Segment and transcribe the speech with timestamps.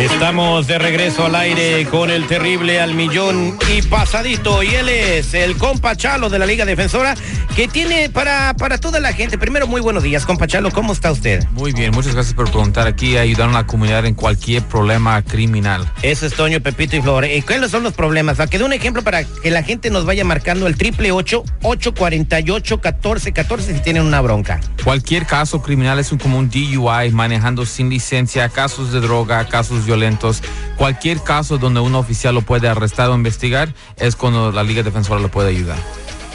[0.00, 4.62] Estamos de regreso al aire con el terrible al millón y pasadito.
[4.62, 7.14] Y él es el compa Chalo de la Liga Defensora
[7.54, 9.36] que tiene para, para toda la gente.
[9.36, 10.70] Primero, muy buenos días, compa Chalo.
[10.70, 11.46] ¿Cómo está usted?
[11.50, 12.86] Muy bien, muchas gracias por preguntar.
[12.86, 15.86] Aquí ayudando a la comunidad en cualquier problema criminal.
[16.00, 17.26] Eso es Toño, Pepito y Flor.
[17.26, 18.38] ¿Y cuáles son los problemas?
[18.38, 21.44] Para que dé un ejemplo para que la gente nos vaya marcando el triple ocho
[21.62, 24.60] ocho cuarenta y ocho catorce catorce si tienen una bronca.
[24.82, 29.84] Cualquier caso criminal es un, como un DUI, manejando sin licencia, casos de droga, casos
[29.90, 30.40] violentos.
[30.76, 35.20] Cualquier caso donde un oficial lo puede arrestar o investigar es cuando la Liga Defensora
[35.20, 35.78] lo puede ayudar.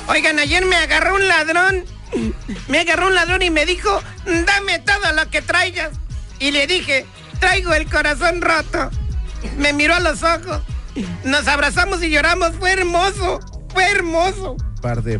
[0.08, 1.86] Oigan, ayer me agarró un ladrón.
[2.68, 5.92] Me agarró un ladrón y me dijo, dame todo lo que traigas.
[6.40, 7.06] Y le dije,
[7.40, 8.90] traigo el corazón roto.
[9.58, 10.62] Me miró a los ojos.
[11.24, 12.52] Nos abrazamos y lloramos.
[12.60, 13.40] Fue hermoso.
[13.74, 14.58] Fue hermoso.
[14.82, 15.20] Par de...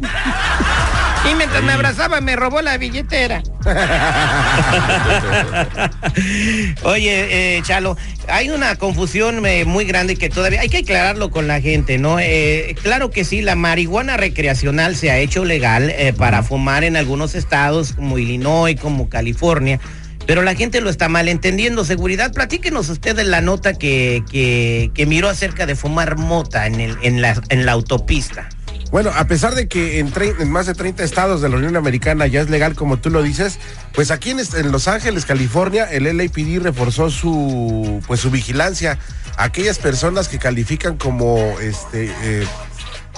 [1.32, 3.42] Y mientras me abrazaba me robó la billetera.
[6.84, 11.48] Oye, eh, Chalo, hay una confusión eh, muy grande que todavía hay que aclararlo con
[11.48, 12.20] la gente, ¿no?
[12.20, 16.98] Eh, claro que sí, la marihuana recreacional se ha hecho legal eh, para fumar en
[16.98, 19.80] algunos estados como Illinois, como California.
[20.26, 21.86] Pero la gente lo está malentendiendo.
[21.86, 26.82] Seguridad, platíquenos usted de la nota que, que, que miró acerca de fumar mota en,
[26.82, 28.50] el, en, la, en la autopista.
[28.96, 32.40] Bueno, a pesar de que en, más de 30 estados de la Unión Americana ya
[32.40, 33.60] es legal, como tú lo dices,
[33.94, 38.98] pues aquí en, Los Ángeles, California, el LAPD reforzó su, pues, su vigilancia
[39.36, 42.48] a aquellas personas que califican como este, eh,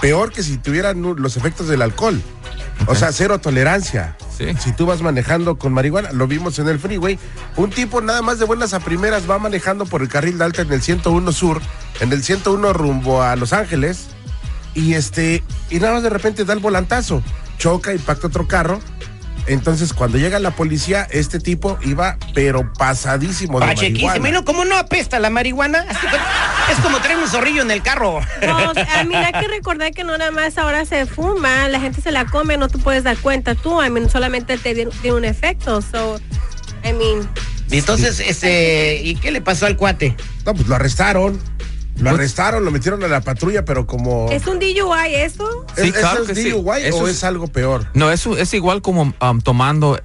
[0.00, 2.20] peor que si tuvieran los efectos del alcohol.
[2.88, 4.16] O sea, cero tolerancia.
[4.36, 4.46] Sí.
[4.58, 7.20] Si tú vas manejando con marihuana, lo vimos en el freeway,
[7.54, 10.62] un tipo nada más de buenas a primeras va manejando por el carril de alta
[10.62, 11.62] en el 101 sur,
[12.00, 14.08] en el 101 rumbo a Los Ángeles,
[14.78, 17.22] y este, y nada más de repente da el volantazo,
[17.58, 18.80] choca, impacta otro carro.
[19.46, 24.30] Entonces, cuando llega la policía, este tipo iba, pero pasadísimo de marihuana.
[24.30, 28.20] no, como no apesta la marihuana, que- es como traer un zorrillo en el carro.
[28.46, 28.58] No,
[28.94, 32.12] a mí hay que recordar que no nada más ahora se fuma, la gente se
[32.12, 35.80] la come, no te puedes dar cuenta tú, I mean, solamente te tiene un efecto,
[35.80, 36.20] so,
[36.84, 37.26] I mean,
[37.70, 40.14] Y Entonces, este, ¿y qué le pasó al cuate?
[40.44, 41.40] No, pues lo arrestaron.
[41.98, 44.30] Lo arrestaron, lo metieron a la patrulla, pero como.
[44.30, 45.66] ¿es un DUI eso?
[45.76, 46.50] ¿Es, Sí, ¿eso claro es que sí.
[46.50, 47.86] DUI Eso o es- es algo peor?
[47.94, 50.00] No, eso es igual como um, tomando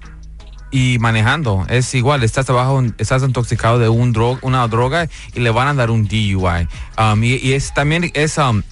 [0.71, 1.65] y manejando.
[1.69, 5.73] Es igual, estás abajo, estás intoxicado de un droga, una droga y le van a
[5.75, 6.67] dar un DUI.
[6.97, 8.63] Um, y, y es también es um,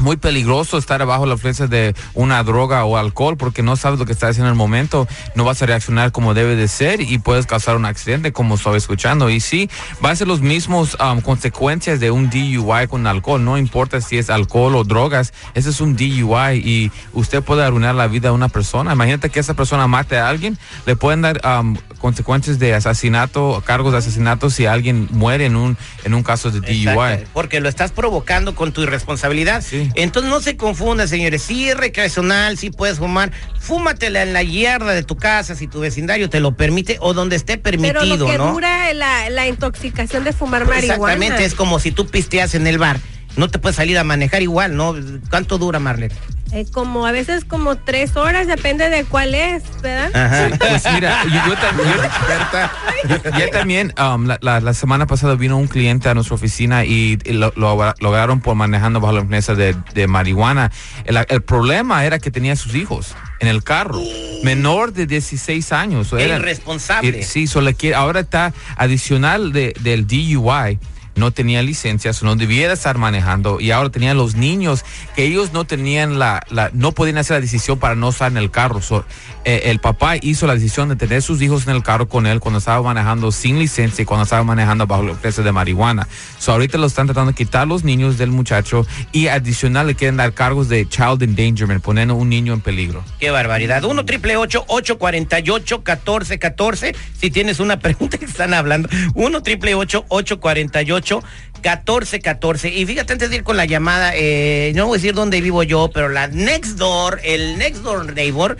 [0.00, 4.06] muy peligroso estar bajo la influencia de una droga o alcohol porque no sabes lo
[4.06, 7.18] que estás haciendo en el momento, no vas a reaccionar como debe de ser y
[7.18, 9.30] puedes causar un accidente como estoy escuchando.
[9.30, 9.70] Y sí,
[10.04, 14.18] va a ser los mismos um, consecuencias de un DUI con alcohol, no importa si
[14.18, 18.34] es alcohol o drogas, ese es un DUI y usted puede arruinar la vida de
[18.34, 18.92] una persona.
[18.92, 23.92] Imagínate que esa persona mate a alguien, le pueden dar um, consecuencias de asesinato, cargos
[23.92, 26.88] de asesinato si alguien muere en un, en un caso de DUI.
[26.88, 29.62] Exacto, porque lo estás provocando con tu irresponsabilidad.
[29.62, 29.89] Sí.
[29.94, 31.42] Entonces no se confunda, señores.
[31.42, 35.80] Si es recreacional, si puedes fumar, fúmatela en la yarda de tu casa, si tu
[35.80, 38.52] vecindario te lo permite o donde esté permitido, Pero lo que ¿no?
[38.52, 40.94] dura la, la intoxicación de fumar marihuana.
[40.94, 43.00] Exactamente, es como si tú pisteas en el bar.
[43.40, 44.94] No te puedes salir a manejar igual, ¿no?
[45.30, 46.14] ¿Cuánto dura, Marlene?
[46.52, 50.10] Eh, como a veces como tres horas, depende de cuál es, ¿verdad?
[50.14, 50.50] Ajá.
[50.58, 52.68] Pues mira, yo, yo tam-
[53.08, 56.84] yo- yo- también, um, la, la- la semana pasada vino un cliente a nuestra oficina
[56.84, 60.70] y, y lo, lo lograron por manejando bajo la influencia de, de marihuana.
[61.04, 64.00] El, el problema era que tenía sus hijos en el carro,
[64.42, 66.12] menor de 16 años.
[66.12, 67.20] Era irresponsable.
[67.20, 70.78] y- Sí, solo ahora está adicional de, del DUI.
[71.16, 74.84] No tenía licencia, so no debiera estar manejando y ahora tenían los niños
[75.16, 78.36] que ellos no tenían la, la no podían hacer la decisión para no estar en
[78.36, 78.80] el carro.
[78.80, 79.04] So,
[79.44, 82.40] eh, el papá hizo la decisión de tener sus hijos en el carro con él
[82.40, 86.06] cuando estaba manejando sin licencia y cuando estaba manejando bajo la influencia de marihuana.
[86.38, 90.16] So, ahorita lo están tratando de quitar los niños del muchacho y adicional le quieren
[90.16, 93.02] dar cargos de child endangerment, poniendo un niño en peligro.
[93.18, 93.84] Qué barbaridad.
[93.84, 98.88] 1 triple 848 1414 Si tienes una pregunta que están hablando.
[99.14, 104.96] 1 triple 848 1414 Y fíjate, antes de ir con la llamada, eh, no voy
[104.96, 108.56] a decir dónde vivo yo, pero la next door, el next door neighbor,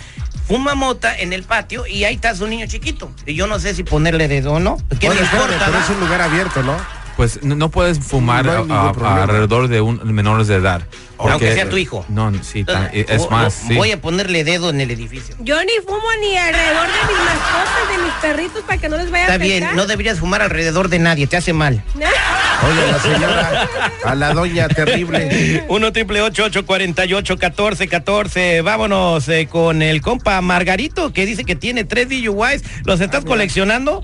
[0.47, 3.13] fuma mota en el patio y ahí está su niño chiquito.
[3.27, 4.79] Y yo no sé si ponerle dedo o no.
[4.99, 5.57] ¿Qué me importa?
[5.59, 5.85] pero va?
[5.85, 6.77] es un lugar abierto, ¿no?
[7.21, 10.81] Pues no, no puedes fumar No a- a- alrededor de un menores de edad.
[11.19, 12.03] Aunque sea tu hijo.
[12.09, 13.53] No, sí, Entonces, es más.
[13.53, 13.75] sí.
[13.75, 15.35] Voy a ponerle dedo en el edificio.
[15.41, 19.11] Yo ni fumo ni alrededor de mis mascotas, de mis perritos, para que no les
[19.11, 19.61] vaya Está a afectar.
[19.69, 21.83] bien, no deberías fumar alrededor de nadie, te hace mal.
[21.95, 23.69] Oye, la señora,
[24.03, 25.67] a la doña terrible.
[25.69, 26.21] 1 triple
[26.65, 32.63] 48 14 14 Vámonos eh, con el compa Margarito que dice que tiene tres DUIs.
[32.85, 34.03] ¿Los estás coleccionando?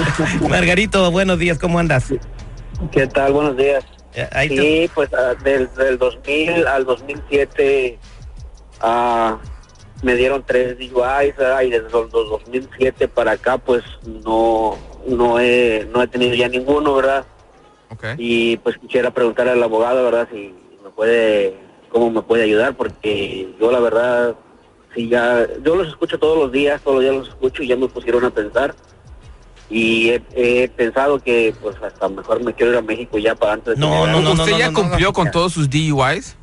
[0.48, 2.12] Margarito, buenos días, ¿cómo andas?
[2.92, 3.32] ¿Qué tal?
[3.32, 3.84] Buenos días.
[4.14, 7.98] Eh, te- Sí, pues ah, del, del 2000 al 2007
[8.80, 9.38] ah,
[10.02, 11.34] me dieron tres DUIs
[11.66, 14.76] y desde los 2007 para acá pues no
[15.06, 17.24] no he, no he tenido ya ninguno, ¿verdad?
[17.90, 18.14] Okay.
[18.18, 20.28] Y pues quisiera preguntarle al abogado, ¿verdad?
[20.32, 20.52] Si
[20.82, 21.56] me puede,
[21.90, 24.34] cómo me puede ayudar porque yo la verdad,
[24.94, 27.76] sí ya, yo los escucho todos los días, todos los días los escucho y ya
[27.76, 28.74] me pusieron a pensar.
[29.68, 33.54] Y he, he pensado que pues hasta mejor me quiero ir a México ya para
[33.54, 35.12] antes de No, que me no, hagan- no, ¿Usted ya no, no, cumplió no.
[35.12, 36.36] con todos sus DUIs?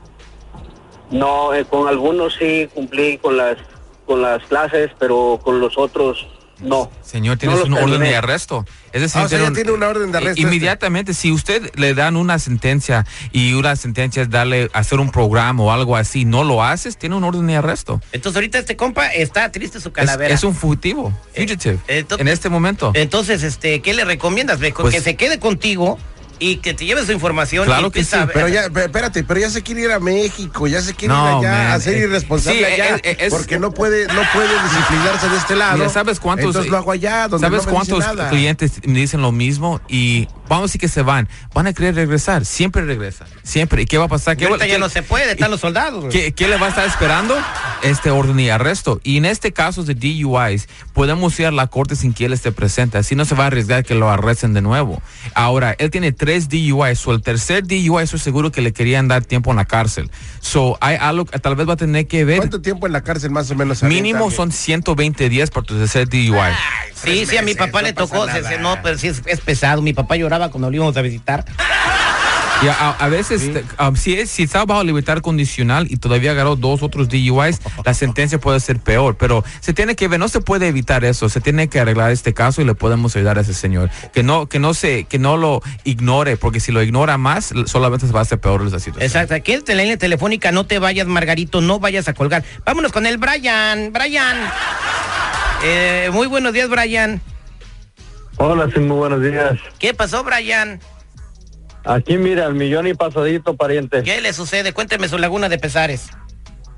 [1.10, 3.58] No, eh, con algunos sí cumplí con las
[4.06, 6.28] con las clases, pero con los otros
[6.64, 6.92] no.
[7.04, 8.66] Señor, No tienes los un orden de arresto.
[8.92, 10.42] Es decir, Ah, o sea, tiene ya un- tiene una orden de arresto este.
[10.42, 15.64] Inmediatamente, si usted le dan una sentencia y una sentencia es darle hacer un programa
[15.64, 18.02] o algo así, no lo haces, tiene un orden de arresto.
[18.12, 20.34] Entonces ahorita este compa está triste su Es, calavera.
[20.34, 22.92] es un fugitivo, fugitive, Eh, en este momento.
[22.96, 24.60] Entonces, este, ¿qué le recomiendas?
[24.60, 25.98] Pues- que se quede contigo
[26.44, 27.66] y que te lleve su información.
[27.66, 30.82] Claro y que sí, Pero ya, espérate, pero ya se quiere ir a México, ya
[30.82, 33.34] se quiere No, ir allá man, a ser eh, irresponsable sí, allá, eh, eh, es-
[33.34, 35.78] porque no puede, no puede disciplinarse de este lado.
[35.78, 36.48] Mira, ¿sabes cuántos?
[36.48, 38.30] Entonces lo hago allá, donde ¿Sabes no me dice cuántos nada.
[38.30, 39.80] clientes me dicen lo mismo?
[39.88, 41.28] Y vamos a decir que se van.
[41.54, 42.46] Van a querer regresar.
[42.46, 43.28] Siempre regresan.
[43.44, 43.84] Siempre.
[43.84, 44.38] ¿Y qué va a pasar?
[44.38, 46.06] ¿Qué, ahorita ya no se puede, están los soldados.
[46.06, 46.12] güey.
[46.12, 47.36] ¿Qué, qué le va a estar esperando?
[47.82, 49.00] Este orden y arresto.
[49.04, 52.52] Y en este caso de DUIs, podemos ir a la corte sin que él esté
[52.52, 52.98] presente.
[52.98, 55.02] Así no se va a arriesgar que lo arresten de nuevo.
[55.34, 57.06] Ahora, él tiene tres DUIs.
[57.08, 60.10] O el tercer DUI, estoy seguro que le querían dar tiempo en la cárcel.
[60.40, 62.38] So, hay algo que tal vez va a tener que ver.
[62.38, 63.84] ¿Cuánto tiempo en la cárcel más o menos?
[63.84, 66.34] Mínimo son 120 días por tu tercer DUI.
[67.04, 69.40] Sí, sí, a mi papá no le tocó, se- se- no, pero sí es, es
[69.42, 69.82] pesado.
[69.82, 71.46] Mi papá lloraba cuando lo íbamos a visitar.
[72.62, 76.32] Y a, a veces, te- um, si, es, si está bajo libertad condicional y todavía
[76.32, 79.18] agarró dos otros DUIs, la sentencia puede ser peor.
[79.18, 81.28] Pero se tiene que ver, no se puede evitar eso.
[81.28, 83.90] Se tiene que arreglar este caso y le podemos ayudar a ese señor.
[84.14, 88.08] Que no, que no se, que no lo ignore, porque si lo ignora más, solamente
[88.08, 89.04] se va a hacer peor esa situación.
[89.04, 92.46] Exacto, aquí en la línea telefónica, no te vayas, Margarito, no vayas a colgar.
[92.64, 93.92] Vámonos con el Brian.
[93.92, 94.38] Brian.
[95.64, 97.22] Eh, muy buenos días, Brian.
[98.38, 99.58] Hola, sí, muy buenos días.
[99.80, 100.80] ¿Qué pasó, Brian?
[101.86, 104.04] Aquí mira, el millón y pasadito, pariente.
[104.04, 104.74] ¿Qué le sucede?
[104.74, 106.10] Cuénteme su laguna de pesares.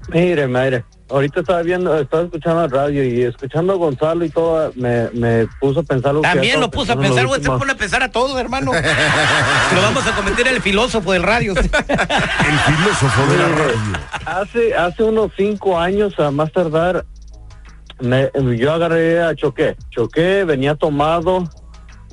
[0.10, 4.72] Mire, mire, ahorita estaba viendo, estaba escuchando el radio y escuchando a Gonzalo y todo,
[4.76, 7.50] me, me puso a pensar lo que También lo puso a pensar, en güey, se
[7.50, 8.72] pone a pensar a todos, hermano.
[9.76, 11.56] lo vamos a convertir en el filósofo del radio.
[11.56, 13.78] El filósofo de la radio.
[14.26, 17.04] Hace, hace unos cinco años, a más tardar,
[18.00, 19.76] me- yo agarré a Choqué.
[19.90, 21.50] Choqué, venía tomado,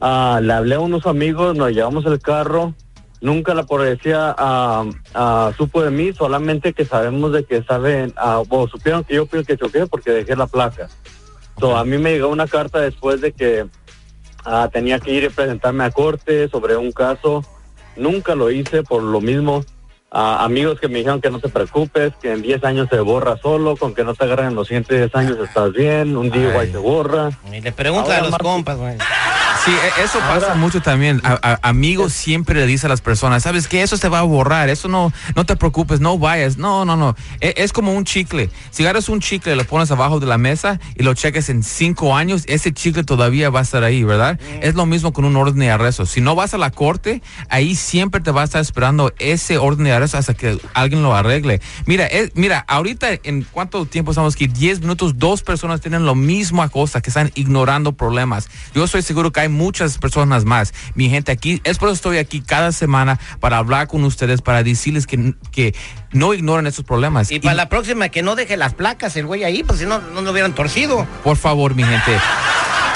[0.01, 2.75] ah, le hablé a unos amigos, nos llevamos el carro.
[3.21, 4.85] Nunca la policía ah,
[5.15, 9.27] ah, supo de mí, solamente que sabemos de que saben, ah, o supieron que yo
[9.27, 10.89] fui el que choqué porque dejé la placa.
[11.61, 13.67] So, a mí me llegó una carta después de que
[14.73, 17.45] tenía que ir y presentarme a corte sobre un caso.
[17.95, 19.65] Nunca lo hice por lo mismo.
[20.15, 23.39] Ah, amigos que me dijeron que no te preocupes, que en 10 años se borra
[23.39, 26.45] solo, con que no te agarren en los siguientes 10 años estás bien, un DUI
[26.55, 26.71] Ay.
[26.71, 27.31] se borra.
[27.51, 28.45] Y le pregunta Ahora, a los Marco.
[28.47, 28.99] compas, güey.
[29.65, 31.21] Sí, e- eso pasa Ahora- mucho también.
[31.23, 34.23] A- a- amigos siempre le dicen a las personas, sabes que eso se va a
[34.23, 36.57] borrar, eso no, no te preocupes, no vayas.
[36.57, 37.15] No, no, no.
[37.41, 38.51] E- Es, como un chicle.
[38.73, 42.17] Si agarras un chicle, lo pones abajo de la mesa y lo cheques en cinco
[42.17, 44.41] años, ese chicle todavía va a estar ahí, ¿verdad?
[44.63, 46.07] Es lo mismo con un orden de arresto.
[46.07, 49.85] Si no vas a la corte, ahí siempre te va a estar esperando ese orden
[49.85, 51.61] de arresto hasta que alguien lo arregle.
[51.87, 56.17] Mira, es- mira, ahorita en cuánto tiempo estamos aquí, 10 minutos, dos personas tienen lo
[56.17, 58.49] mismo cosa, que están ignorando problemas.
[58.75, 60.75] Yo estoy seguro que hay muchas personas más.
[60.95, 64.63] Mi gente aquí, es por eso estoy aquí cada semana para hablar con ustedes, para
[64.63, 65.75] decirles que, que
[66.13, 67.31] no ignoren esos problemas.
[67.31, 70.01] Y para la próxima que no deje las placas el güey ahí, pues si no,
[70.01, 71.07] no lo hubieran torcido.
[71.23, 72.19] Por favor, mi gente.